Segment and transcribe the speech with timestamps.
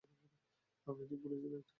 [0.87, 1.61] আপনি ঠিক বলেছিলেন।